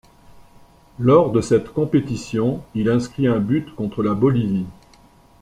Lors 0.97 1.31
de 1.31 1.41
cette 1.41 1.69
compétition, 1.69 2.63
il 2.73 2.89
inscrit 2.89 3.27
un 3.27 3.37
but 3.37 3.75
contre 3.75 4.01
la 4.01 4.15
Bolivie. 4.15 4.65